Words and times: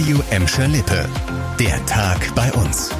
Radio 0.00 0.22
Emscher 0.30 0.66
Lippe. 0.66 1.06
Der 1.58 1.84
Tag 1.84 2.34
bei 2.34 2.50
uns. 2.52 2.90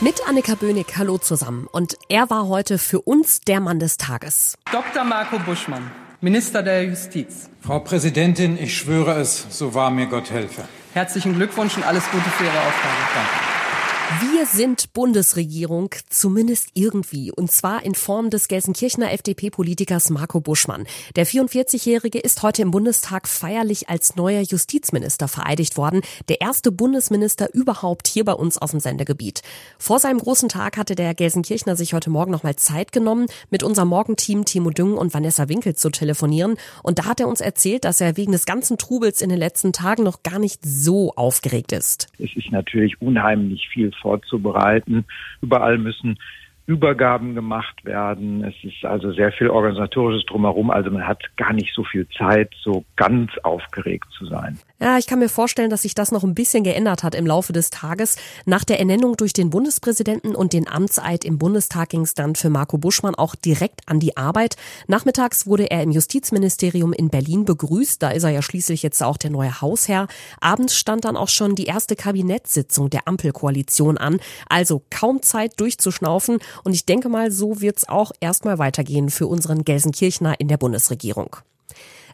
Mit 0.00 0.20
Annika 0.28 0.56
Böhnig, 0.56 0.86
hallo 0.96 1.18
zusammen. 1.18 1.68
Und 1.70 1.96
er 2.08 2.28
war 2.28 2.48
heute 2.48 2.76
für 2.78 3.00
uns 3.00 3.40
der 3.42 3.60
Mann 3.60 3.78
des 3.78 3.96
Tages. 3.96 4.58
Dr. 4.72 5.04
Marco 5.04 5.38
Buschmann, 5.38 5.92
Minister 6.20 6.64
der 6.64 6.86
Justiz. 6.86 7.50
Frau 7.60 7.78
Präsidentin, 7.78 8.58
ich 8.60 8.76
schwöre 8.76 9.12
es, 9.20 9.46
so 9.48 9.74
wahr 9.74 9.92
mir 9.92 10.06
Gott 10.06 10.32
helfe. 10.32 10.64
Herzlichen 10.94 11.34
Glückwunsch 11.34 11.76
und 11.76 11.86
alles 11.86 12.02
Gute 12.10 12.28
für 12.30 12.42
Ihre 12.46 12.58
Aufgabe. 12.58 12.96
Danke. 13.14 13.47
Wir 14.10 14.46
sind 14.46 14.94
Bundesregierung, 14.94 15.90
zumindest 16.08 16.70
irgendwie, 16.72 17.30
und 17.30 17.52
zwar 17.52 17.84
in 17.84 17.94
Form 17.94 18.30
des 18.30 18.48
Gelsenkirchener 18.48 19.12
FDP-Politikers 19.12 20.08
Marco 20.08 20.40
Buschmann. 20.40 20.86
Der 21.14 21.26
44-Jährige 21.26 22.18
ist 22.18 22.42
heute 22.42 22.62
im 22.62 22.70
Bundestag 22.70 23.28
feierlich 23.28 23.90
als 23.90 24.16
neuer 24.16 24.40
Justizminister 24.40 25.28
vereidigt 25.28 25.76
worden, 25.76 26.00
der 26.30 26.40
erste 26.40 26.72
Bundesminister 26.72 27.52
überhaupt 27.52 28.08
hier 28.08 28.24
bei 28.24 28.32
uns 28.32 28.56
aus 28.56 28.70
dem 28.70 28.80
Sendegebiet. 28.80 29.42
Vor 29.78 29.98
seinem 29.98 30.20
großen 30.20 30.48
Tag 30.48 30.78
hatte 30.78 30.94
der 30.94 31.14
Gelsenkirchner 31.14 31.76
sich 31.76 31.92
heute 31.92 32.08
Morgen 32.08 32.32
nochmal 32.32 32.56
Zeit 32.56 32.92
genommen, 32.92 33.26
mit 33.50 33.62
unserem 33.62 33.88
Morgenteam 33.88 34.46
Timo 34.46 34.70
Düng 34.70 34.96
und 34.96 35.12
Vanessa 35.12 35.50
Winkel 35.50 35.76
zu 35.76 35.90
telefonieren. 35.90 36.56
Und 36.82 36.98
da 36.98 37.04
hat 37.04 37.20
er 37.20 37.28
uns 37.28 37.42
erzählt, 37.42 37.84
dass 37.84 38.00
er 38.00 38.16
wegen 38.16 38.32
des 38.32 38.46
ganzen 38.46 38.78
Trubels 38.78 39.20
in 39.20 39.28
den 39.28 39.38
letzten 39.38 39.74
Tagen 39.74 40.02
noch 40.02 40.22
gar 40.22 40.38
nicht 40.38 40.64
so 40.64 41.12
aufgeregt 41.14 41.72
ist. 41.72 42.06
Es 42.18 42.34
ist 42.34 42.50
natürlich 42.50 43.02
unheimlich 43.02 43.68
viel 43.68 43.92
vorzubereiten. 44.00 45.04
Überall 45.40 45.78
müssen 45.78 46.18
Übergaben 46.68 47.34
gemacht 47.34 47.82
werden. 47.86 48.44
Es 48.44 48.54
ist 48.62 48.84
also 48.84 49.10
sehr 49.10 49.32
viel 49.32 49.48
organisatorisches 49.48 50.26
drumherum. 50.26 50.70
Also 50.70 50.90
man 50.90 51.06
hat 51.06 51.22
gar 51.38 51.54
nicht 51.54 51.74
so 51.74 51.82
viel 51.82 52.06
Zeit, 52.10 52.50
so 52.62 52.84
ganz 52.94 53.30
aufgeregt 53.42 54.06
zu 54.18 54.26
sein. 54.26 54.58
Ja, 54.78 54.98
ich 54.98 55.06
kann 55.06 55.18
mir 55.18 55.30
vorstellen, 55.30 55.70
dass 55.70 55.82
sich 55.82 55.94
das 55.94 56.12
noch 56.12 56.24
ein 56.24 56.34
bisschen 56.34 56.64
geändert 56.64 57.02
hat 57.02 57.14
im 57.14 57.26
Laufe 57.26 57.54
des 57.54 57.70
Tages. 57.70 58.16
Nach 58.44 58.64
der 58.64 58.78
Ernennung 58.78 59.16
durch 59.16 59.32
den 59.32 59.48
Bundespräsidenten 59.48 60.36
und 60.36 60.52
den 60.52 60.68
Amtseid 60.68 61.24
im 61.24 61.38
Bundestag 61.38 61.88
ging 61.88 62.02
es 62.02 62.12
dann 62.12 62.36
für 62.36 62.50
Marco 62.50 62.76
Buschmann 62.76 63.14
auch 63.14 63.34
direkt 63.34 63.80
an 63.86 63.98
die 63.98 64.18
Arbeit. 64.18 64.56
Nachmittags 64.86 65.46
wurde 65.46 65.70
er 65.70 65.82
im 65.82 65.90
Justizministerium 65.90 66.92
in 66.92 67.08
Berlin 67.08 67.46
begrüßt. 67.46 68.02
Da 68.02 68.10
ist 68.10 68.24
er 68.24 68.30
ja 68.30 68.42
schließlich 68.42 68.82
jetzt 68.82 69.02
auch 69.02 69.16
der 69.16 69.30
neue 69.30 69.62
Hausherr. 69.62 70.06
Abends 70.40 70.76
stand 70.76 71.06
dann 71.06 71.16
auch 71.16 71.28
schon 71.28 71.54
die 71.54 71.64
erste 71.64 71.96
Kabinettssitzung 71.96 72.90
der 72.90 73.08
Ampelkoalition 73.08 73.96
an. 73.96 74.20
Also 74.50 74.82
kaum 74.90 75.22
Zeit 75.22 75.58
durchzuschnaufen. 75.58 76.40
Und 76.64 76.72
ich 76.72 76.86
denke 76.86 77.08
mal, 77.08 77.30
so 77.30 77.60
wird's 77.60 77.88
auch 77.88 78.12
erstmal 78.20 78.58
weitergehen 78.58 79.10
für 79.10 79.26
unseren 79.26 79.64
Gelsenkirchner 79.64 80.38
in 80.38 80.48
der 80.48 80.56
Bundesregierung. 80.56 81.36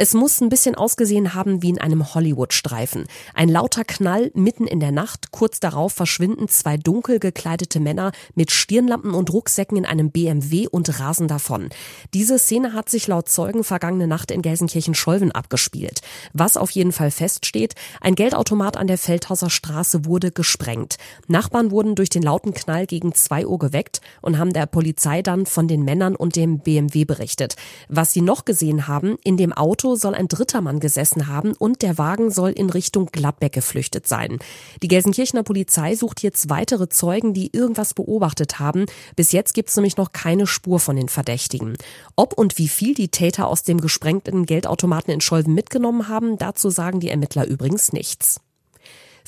Es 0.00 0.14
muss 0.14 0.40
ein 0.40 0.48
bisschen 0.48 0.76
ausgesehen 0.76 1.34
haben 1.34 1.60
wie 1.60 1.70
in 1.70 1.80
einem 1.80 2.14
Hollywood-Streifen. 2.14 3.06
Ein 3.34 3.48
lauter 3.48 3.82
Knall 3.82 4.30
mitten 4.32 4.68
in 4.68 4.78
der 4.78 4.92
Nacht. 4.92 5.32
Kurz 5.32 5.58
darauf 5.58 5.92
verschwinden 5.92 6.46
zwei 6.46 6.76
dunkel 6.76 7.18
gekleidete 7.18 7.80
Männer 7.80 8.12
mit 8.36 8.52
Stirnlampen 8.52 9.12
und 9.12 9.32
Rucksäcken 9.32 9.76
in 9.76 9.84
einem 9.84 10.12
BMW 10.12 10.68
und 10.68 11.00
rasen 11.00 11.26
davon. 11.26 11.70
Diese 12.14 12.38
Szene 12.38 12.74
hat 12.74 12.88
sich 12.88 13.08
laut 13.08 13.28
Zeugen 13.28 13.64
vergangene 13.64 14.06
Nacht 14.06 14.30
in 14.30 14.40
Gelsenkirchen-Scholven 14.40 15.32
abgespielt. 15.32 16.00
Was 16.32 16.56
auf 16.56 16.70
jeden 16.70 16.92
Fall 16.92 17.10
feststeht, 17.10 17.74
ein 18.00 18.14
Geldautomat 18.14 18.76
an 18.76 18.86
der 18.86 18.98
Feldhauser 18.98 19.50
Straße 19.50 20.04
wurde 20.04 20.30
gesprengt. 20.30 20.98
Nachbarn 21.26 21.72
wurden 21.72 21.96
durch 21.96 22.08
den 22.08 22.22
lauten 22.22 22.54
Knall 22.54 22.86
gegen 22.86 23.16
zwei 23.16 23.48
Uhr 23.48 23.58
geweckt 23.58 24.00
und 24.22 24.38
haben 24.38 24.52
der 24.52 24.66
Polizei 24.66 25.22
dann 25.22 25.44
von 25.44 25.66
den 25.66 25.82
Männern 25.82 26.14
und 26.14 26.36
dem 26.36 26.60
BMW 26.60 27.04
berichtet. 27.04 27.56
Was 27.88 28.12
sie 28.12 28.20
noch 28.20 28.44
gesehen 28.44 28.86
haben, 28.86 29.16
in 29.24 29.36
dem 29.36 29.52
Auto 29.52 29.87
Auto 29.88 29.96
soll 29.96 30.14
ein 30.14 30.28
dritter 30.28 30.60
Mann 30.60 30.80
gesessen 30.80 31.28
haben 31.28 31.52
und 31.52 31.80
der 31.80 31.96
Wagen 31.96 32.30
soll 32.30 32.50
in 32.50 32.68
Richtung 32.68 33.06
Gladbeck 33.06 33.54
geflüchtet 33.54 34.06
sein. 34.06 34.38
Die 34.82 34.88
Gelsenkirchener 34.88 35.42
Polizei 35.42 35.94
sucht 35.94 36.22
jetzt 36.22 36.50
weitere 36.50 36.90
Zeugen, 36.90 37.32
die 37.32 37.56
irgendwas 37.56 37.94
beobachtet 37.94 38.58
haben. 38.58 38.84
Bis 39.16 39.32
jetzt 39.32 39.54
gibt 39.54 39.70
es 39.70 39.76
nämlich 39.76 39.96
noch 39.96 40.12
keine 40.12 40.46
Spur 40.46 40.78
von 40.78 40.96
den 40.96 41.08
Verdächtigen. 41.08 41.78
Ob 42.16 42.34
und 42.34 42.58
wie 42.58 42.68
viel 42.68 42.92
die 42.92 43.08
Täter 43.08 43.46
aus 43.48 43.62
dem 43.62 43.80
gesprengten 43.80 44.44
Geldautomaten 44.44 45.14
in 45.14 45.22
Scholven 45.22 45.54
mitgenommen 45.54 46.08
haben, 46.08 46.36
dazu 46.36 46.68
sagen 46.68 47.00
die 47.00 47.08
Ermittler 47.08 47.46
übrigens 47.46 47.94
nichts. 47.94 48.42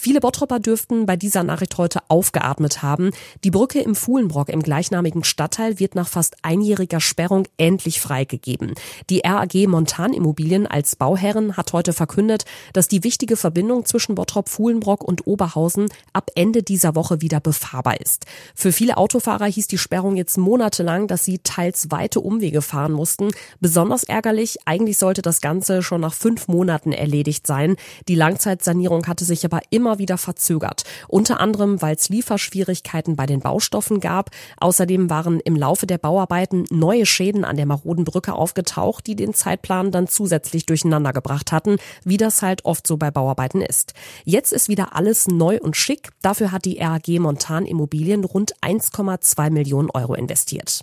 Viele 0.02 0.20
Bottropper 0.20 0.60
dürften 0.60 1.04
bei 1.04 1.16
dieser 1.16 1.42
Nachricht 1.42 1.76
heute 1.76 1.98
aufgeatmet 2.08 2.82
haben. 2.82 3.10
Die 3.44 3.50
Brücke 3.50 3.80
im 3.80 3.94
Fuhlenbrock 3.94 4.48
im 4.48 4.62
gleichnamigen 4.62 5.24
Stadtteil 5.24 5.78
wird 5.78 5.94
nach 5.94 6.08
fast 6.08 6.36
einjähriger 6.40 7.00
Sperrung 7.00 7.46
endlich 7.58 8.00
freigegeben. 8.00 8.72
Die 9.10 9.20
RAG 9.22 9.52
Montan 9.68 10.14
Immobilien 10.14 10.66
als 10.66 10.96
Bauherren 10.96 11.58
hat 11.58 11.74
heute 11.74 11.92
verkündet, 11.92 12.46
dass 12.72 12.88
die 12.88 13.04
wichtige 13.04 13.36
Verbindung 13.36 13.84
zwischen 13.84 14.14
Bottrop, 14.14 14.48
Fuhlenbrock 14.48 15.04
und 15.04 15.26
Oberhausen 15.26 15.88
ab 16.14 16.30
Ende 16.34 16.62
dieser 16.62 16.94
Woche 16.94 17.20
wieder 17.20 17.40
befahrbar 17.40 18.00
ist. 18.00 18.24
Für 18.54 18.72
viele 18.72 18.96
Autofahrer 18.96 19.44
hieß 19.44 19.68
die 19.68 19.76
Sperrung 19.76 20.16
jetzt 20.16 20.38
monatelang, 20.38 21.08
dass 21.08 21.26
sie 21.26 21.40
teils 21.40 21.90
weite 21.90 22.20
Umwege 22.20 22.62
fahren 22.62 22.92
mussten. 22.92 23.32
Besonders 23.60 24.04
ärgerlich, 24.04 24.60
eigentlich 24.64 24.96
sollte 24.96 25.20
das 25.20 25.42
Ganze 25.42 25.82
schon 25.82 26.00
nach 26.00 26.14
fünf 26.14 26.48
Monaten 26.48 26.92
erledigt 26.92 27.46
sein. 27.46 27.76
Die 28.08 28.14
Langzeitsanierung 28.14 29.06
hatte 29.06 29.26
sich 29.26 29.44
aber 29.44 29.60
immer 29.68 29.89
immer 29.90 29.98
wieder 29.98 30.18
verzögert. 30.18 30.84
Unter 31.08 31.40
anderem, 31.40 31.82
weil 31.82 31.96
es 31.96 32.08
Lieferschwierigkeiten 32.08 33.16
bei 33.16 33.26
den 33.26 33.40
Baustoffen 33.40 33.98
gab. 33.98 34.30
Außerdem 34.58 35.10
waren 35.10 35.40
im 35.40 35.56
Laufe 35.56 35.86
der 35.86 35.98
Bauarbeiten 35.98 36.64
neue 36.70 37.06
Schäden 37.06 37.44
an 37.44 37.56
der 37.56 37.66
maroden 37.66 38.04
Brücke 38.04 38.34
aufgetaucht, 38.34 39.08
die 39.08 39.16
den 39.16 39.34
Zeitplan 39.34 39.90
dann 39.90 40.06
zusätzlich 40.06 40.64
durcheinander 40.64 41.12
gebracht 41.12 41.50
hatten, 41.50 41.78
wie 42.04 42.18
das 42.18 42.40
halt 42.40 42.64
oft 42.64 42.86
so 42.86 42.98
bei 42.98 43.10
Bauarbeiten 43.10 43.62
ist. 43.62 43.94
Jetzt 44.24 44.52
ist 44.52 44.68
wieder 44.68 44.94
alles 44.94 45.26
neu 45.26 45.58
und 45.60 45.76
schick. 45.76 46.10
Dafür 46.22 46.52
hat 46.52 46.66
die 46.66 46.78
RAG 46.78 47.08
Montan 47.08 47.66
Immobilien 47.66 48.22
rund 48.22 48.54
1,2 48.62 49.50
Millionen 49.50 49.90
Euro 49.90 50.14
investiert. 50.14 50.82